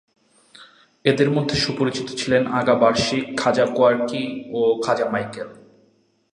[1.05, 4.23] এদের মধ্যে সুপরিচিত ছিলেন আগা বারশিক, খাজা কায়োর্কি
[4.51, 5.49] ও খাজা মাইকেল।